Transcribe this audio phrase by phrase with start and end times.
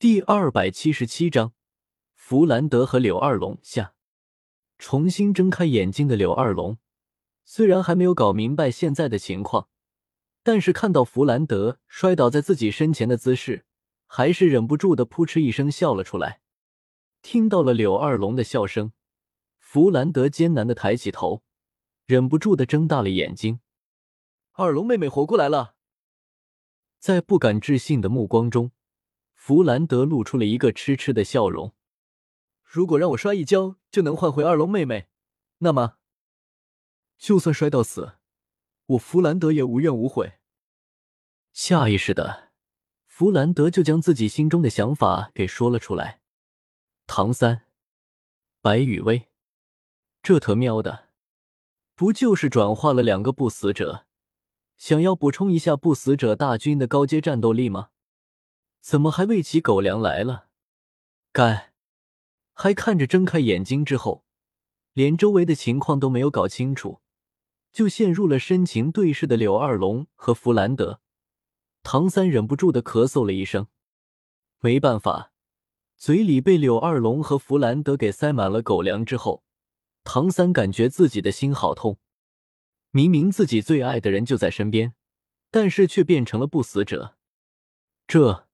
[0.00, 1.52] 第二百七十七章，
[2.14, 3.92] 弗兰德和柳二龙下。
[4.78, 6.78] 重新睁开眼睛的柳二龙，
[7.44, 9.68] 虽然还没有搞明白现在的情况，
[10.42, 13.66] 但是看到弗兰德摔倒在自己身前的姿势，
[14.06, 16.40] 还是忍不住的扑哧一声笑了出来。
[17.20, 18.94] 听到了柳二龙的笑声，
[19.58, 21.42] 弗兰德艰难的抬起头，
[22.06, 23.60] 忍不住的睁大了眼睛。
[24.52, 25.74] 二龙妹妹活过来了，
[26.98, 28.72] 在不敢置信的目光中。
[29.42, 31.72] 弗兰德露出了一个痴痴的笑容。
[32.62, 35.08] 如果让我摔一跤就能换回二龙妹妹，
[35.60, 35.94] 那么
[37.16, 38.18] 就算摔到死，
[38.84, 40.34] 我弗兰德也无怨无悔。
[41.54, 42.50] 下意识的，
[43.06, 46.20] 弗兰德就将自己心中的想法给说了出来。
[47.06, 47.62] 唐三，
[48.60, 49.28] 白羽薇，
[50.22, 51.08] 这特喵的，
[51.94, 54.04] 不就是转化了两个不死者，
[54.76, 57.88] 想要补充一下不死者大军的高阶战斗力吗？
[58.80, 60.48] 怎么还喂起狗粮来了？
[61.32, 61.72] 该
[62.52, 64.24] 还看着睁开眼睛之后，
[64.92, 67.00] 连周围的情况都没有搞清楚，
[67.72, 71.00] 就陷入了深情对视的柳二龙和弗兰德。
[71.82, 73.68] 唐三忍不住的咳嗽了一声，
[74.60, 75.32] 没办法，
[75.96, 79.44] 嘴里被柳二龙和弗兰德给塞满了狗粮之后，
[80.04, 81.98] 唐三感觉自己的心好痛。
[82.90, 84.94] 明明自己最爱的人就在身边，
[85.50, 87.16] 但是却变成了不死者，
[88.06, 88.48] 这。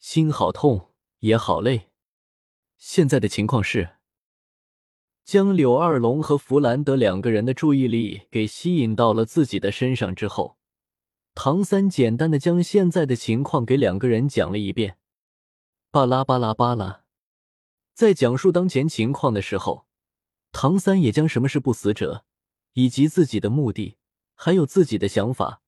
[0.00, 1.90] 心好痛，也好累。
[2.78, 3.96] 现在的情况是，
[5.24, 10.56] 将柳二龙和弗兰德两个人的注意力给吸引到了自己的身上之后，
[11.34, 14.96] 唐三简单的将现在的情况给两个人讲了一遍。
[15.90, 17.02] 巴拉巴拉巴拉，
[17.92, 19.84] 在讲述当前情况的时候，
[20.50, 22.24] 唐三也将什么是不死者，
[22.72, 23.98] 以及自己的目的，
[24.34, 25.60] 还有自己的想法，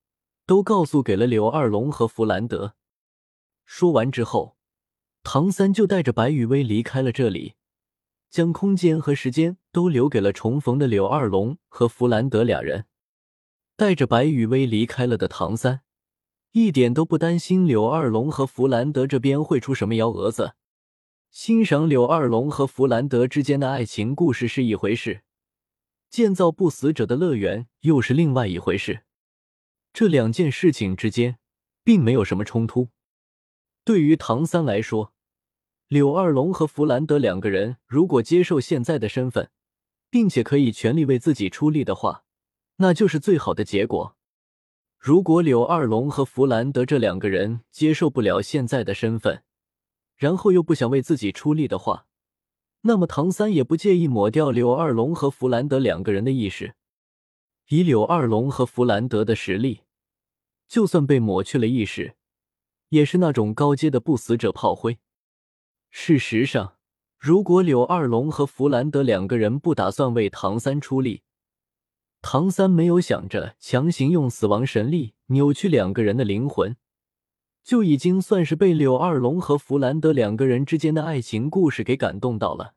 [0.46, 2.74] 都告诉给了柳二龙和弗兰德。
[3.75, 4.59] 说完之后，
[5.23, 7.55] 唐三就带着白雨薇离开了这里，
[8.29, 12.84] 将空间和时间都留给了重逢的柳二龙和弗兰德俩人。
[13.74, 15.80] 带着白雨薇离开了的唐三，
[16.51, 20.52] 一点都不担心柳二龙和弗兰德这边会出什么幺蛾子。
[21.30, 25.23] 欣赏柳二龙和弗兰德之间的爱情故事是一回事，
[26.11, 29.05] 建造不死者的乐园又是另外一回事。
[29.95, 31.39] 这两件事情之间
[31.83, 32.91] 并没有什么冲突。
[33.85, 35.13] 对于唐三来说，
[35.89, 39.51] 柳二龙和弗兰德两个人如果接受现在的身份，
[40.09, 42.25] 并且可以全力为自己出力的话，
[42.77, 44.17] 那就是最好的结果。
[44.98, 49.43] 如果柳二龙和弗兰德这两个人接受不了现在的身份，
[50.17, 52.07] 然后又不想为自己出力的话，
[52.83, 56.77] 那么唐三也不介意抹掉柳二龙和弗兰德两个人的意识。
[57.69, 59.81] 以柳二龙和弗兰德的实力，
[60.69, 62.14] 就算被抹去了意识。
[62.92, 64.98] 也是那种高阶的不死者炮灰。
[65.91, 66.75] 事实上，
[67.19, 71.23] 如果柳二龙和弗兰德两个人不打算为唐三出力，
[72.20, 76.77] 唐三没有想着强行用死亡神力扭曲两个人的灵魂，
[77.64, 82.75] 就已经算是被柳二龙和弗兰德两个人之间的爱情故事给感动到了。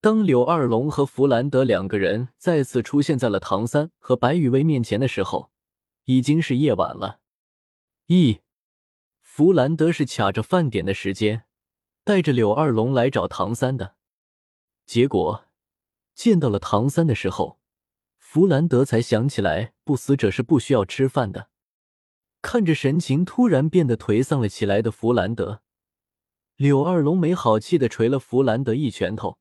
[0.00, 5.50] 当柳二龙和弗兰德两个人再次出现在了唐三和白雨薇面前的时候，
[6.06, 7.20] 已经是夜晚了。
[8.06, 8.40] 一。
[9.40, 11.44] 弗兰德是卡着饭点的时间，
[12.04, 13.94] 带着柳二龙来找唐三的。
[14.84, 15.46] 结果
[16.14, 17.58] 见到了唐三的时候，
[18.18, 21.48] 弗兰德才想起来，不死者是不需要吃饭的。
[22.42, 25.62] 看着神情突然变得颓丧了起来的弗兰德，
[26.56, 29.38] 柳二龙没好气的捶了弗兰德一拳头，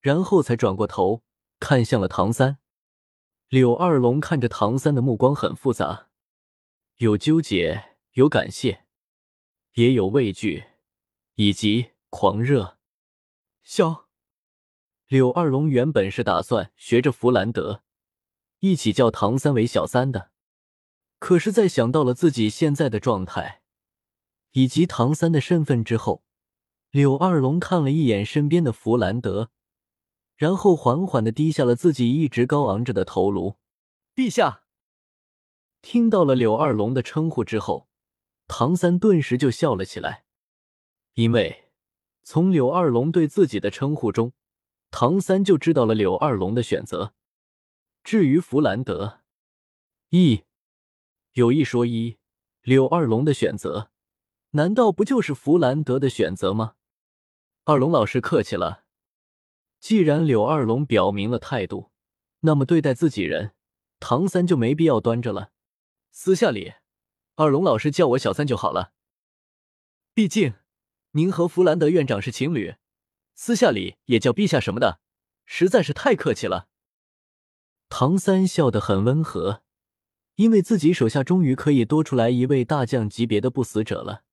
[0.00, 1.22] 然后才转过头
[1.60, 2.56] 看向了唐三。
[3.50, 6.08] 柳二龙看着唐三的目光很复杂，
[6.96, 8.86] 有纠结，有感谢。
[9.78, 10.64] 也有畏惧，
[11.36, 12.78] 以及狂热。
[13.62, 14.08] 小
[15.06, 17.84] 柳二龙原本是打算学着弗兰德
[18.58, 20.32] 一起叫唐三为小三的，
[21.20, 23.62] 可是，在想到了自己现在的状态
[24.50, 26.24] 以及唐三的身份之后，
[26.90, 29.52] 柳二龙看了一眼身边的弗兰德，
[30.34, 33.54] 然后缓缓的低下了自己一直高昂着的头颅。
[34.16, 34.64] 陛下，
[35.80, 37.87] 听到了柳二龙的称呼之后。
[38.48, 40.24] 唐三顿时就笑了起来，
[41.14, 41.70] 因为
[42.22, 44.32] 从柳二龙对自己的称呼中，
[44.90, 47.14] 唐三就知道了柳二龙的选择。
[48.02, 49.20] 至于弗兰德，
[50.08, 50.44] 一
[51.34, 52.16] 有一说一，
[52.62, 53.90] 柳二龙的选择，
[54.52, 56.74] 难道不就是弗兰德的选择吗？
[57.64, 58.84] 二龙老师客气了，
[59.78, 61.90] 既然柳二龙表明了态度，
[62.40, 63.52] 那么对待自己人，
[64.00, 65.52] 唐三就没必要端着了。
[66.10, 66.72] 私下里。
[67.38, 68.90] 二龙老师叫我小三就好了，
[70.12, 70.54] 毕竟
[71.12, 72.74] 您和弗兰德院长是情侣，
[73.36, 74.98] 私下里也叫陛下什么的，
[75.46, 76.66] 实在是太客气了。
[77.88, 79.62] 唐三笑得很温和，
[80.34, 84.24] 因为自己手下终于可以多出来一位大将级别的不死者了。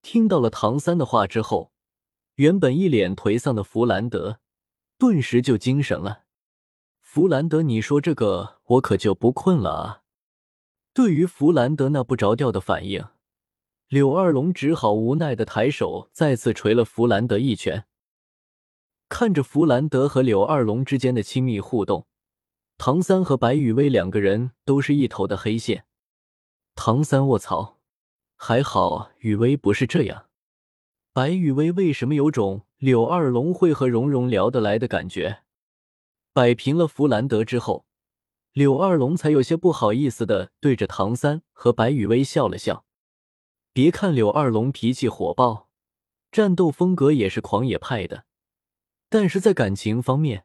[0.00, 1.70] 听到了唐三的话之后，
[2.36, 4.40] 原本一脸颓丧的弗兰德
[4.96, 6.24] 顿时就精神了。
[7.02, 10.01] 弗兰德，你说这个我可就不困了啊！
[10.94, 13.04] 对于弗兰德那不着调的反应，
[13.88, 17.86] 柳二龙只好无奈的抬手再次捶了弗兰德一拳。
[19.08, 22.06] 看着弗兰德和柳二龙之间的亲密互动，
[22.76, 25.84] 唐三和白雨薇两个人都是一头的黑线。
[26.74, 27.78] 唐三卧槽，
[28.36, 30.26] 还好雨薇不是这样。
[31.14, 35.42] 白雨薇为什么有种柳二龙会和蓉蓉聊得来的感觉？
[36.34, 37.84] 摆平了弗兰德之后，
[38.52, 42.84] 柳二龙才有些不好意思的对着唐三和白雨薇笑了笑。
[43.72, 45.70] 别看柳二龙脾气火爆，
[46.30, 48.26] 战斗风格也是狂野派的，
[49.08, 50.44] 但是在感情方面，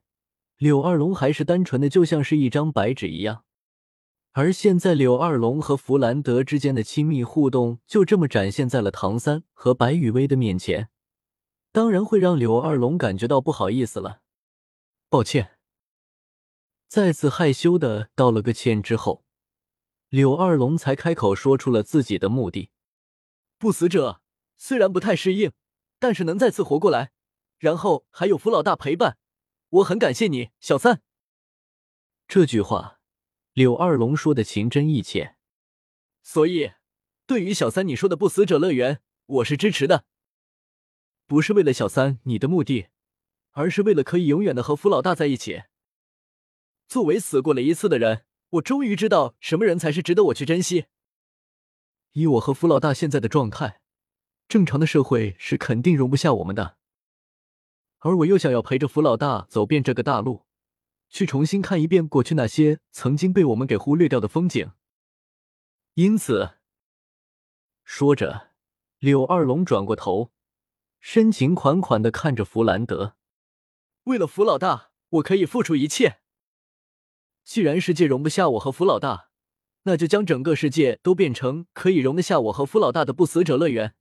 [0.56, 3.44] 柳二龙还是单纯的，就像是一张白纸一样。
[4.31, 10.88] 而现在，柳二龙和弗兰德之间的亲密互动就这么展现在了唐三和白雨薇的面前，
[11.74, 14.21] 当然会让柳二龙感觉到不好意思了。
[15.10, 15.56] 抱歉。
[16.88, 19.25] 再次害羞的道了个歉之后，
[20.07, 22.72] 柳二龙才开口说出了自己的目的。
[23.57, 24.22] 不死者
[24.57, 25.51] 虽然不太适应，
[26.00, 27.12] 但是能再次活过来，
[27.57, 29.18] 然后还有福老大陪伴，
[29.69, 31.01] 我很感谢你，小三。
[32.25, 33.00] 这句话，
[33.51, 35.36] 柳二龙说的情真意切。
[36.24, 36.72] 所以，
[37.25, 40.06] 对于小三你说的不死者乐园，我是支持的。
[41.25, 42.88] 不是为了小三你的目的，
[43.51, 45.63] 而是为了可以永远的和福老大在一起。
[46.88, 50.86] 作为死过了一次的人，我终于知道什么人才是值得我去珍惜。
[52.13, 53.81] 以我和福老大现在的状态，
[54.48, 56.78] 正常的社会是肯定容不下我们的。
[58.00, 60.45] 而我又想要陪着福老大走遍这个大陆，
[61.10, 64.72] 去重新看一遍过去那些曾经被我们给忽略掉的风景。
[65.95, 66.51] 因此，
[67.84, 68.51] 说着，
[69.00, 70.31] 柳二龙转过头，
[71.01, 73.16] 深情款款的看着弗兰德
[74.06, 76.19] ：“为了福老大，我可以付出一切。”
[77.47, 79.29] 既然世界容不下我和福老大，
[79.83, 83.95] 那就将整个世界都变成可以容得下我和福老大的不死者乐园。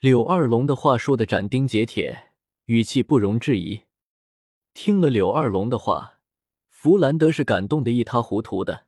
[0.00, 2.32] 柳二龙的话说的斩钉截铁，
[2.64, 3.82] 语气不容置疑。
[4.72, 6.20] 听了柳二龙的话，
[6.70, 8.86] 弗兰德是感动的一塌糊涂的，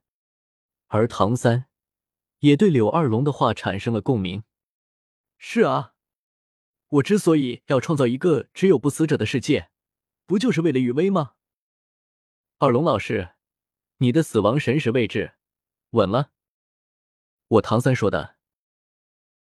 [0.86, 1.66] 而唐三
[2.38, 4.44] 也对柳二龙的话产生了共鸣。
[5.36, 5.92] 是啊，
[6.88, 9.68] 我之所以要创造一个只有不死者的世界，
[10.24, 11.32] 不就是为了雨薇吗？
[12.58, 13.34] 二龙老师，
[13.98, 15.34] 你的死亡神识位置
[15.90, 16.30] 稳了。
[17.48, 18.35] 我唐三说的。